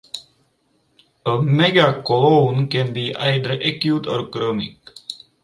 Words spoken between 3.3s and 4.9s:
acute or chronic.